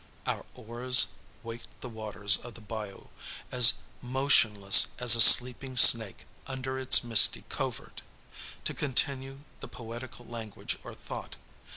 Our 0.25 0.47
oars 0.55 1.09
waked 1.43 1.79
the 1.81 1.87
waters 1.87 2.37
of 2.37 2.55
the 2.55 2.59
bayou, 2.61 3.09
as 3.51 3.75
motionless 4.01 4.87
as 4.97 5.15
a 5.15 5.21
sleeping 5.21 5.77
snake 5.77 6.25
under 6.47 6.79
its 6.79 7.03
misty 7.03 7.43
covert 7.49 8.01
to 8.63 8.73
continue 8.73 9.41
the 9.59 9.67
poetical 9.67 10.25
language 10.25 10.79
or 10.83 10.95
thought. 10.95 11.35